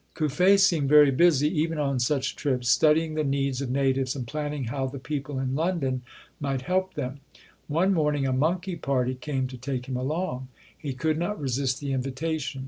Cuffe 0.15 0.59
seemed 0.59 0.89
very 0.89 1.11
busy, 1.11 1.47
even 1.61 1.77
on 1.77 1.99
such 1.99 2.35
trips, 2.35 2.67
studying 2.69 3.13
the 3.13 3.23
needs 3.23 3.61
of 3.61 3.69
natives 3.69 4.15
and 4.15 4.25
planning 4.25 4.63
how 4.63 4.87
the 4.87 4.97
people 4.97 5.37
in 5.37 5.53
London 5.53 6.01
might 6.39 6.61
help 6.63 6.95
them. 6.95 7.19
One 7.67 7.93
morn 7.93 8.15
ing 8.15 8.25
a 8.25 8.33
monkey 8.33 8.75
party 8.77 9.13
came 9.13 9.45
to 9.49 9.57
take 9.57 9.85
him 9.85 9.97
along. 9.97 10.47
He 10.75 10.93
could 10.93 11.19
not 11.19 11.39
resist 11.39 11.79
the 11.79 11.93
invitation. 11.93 12.59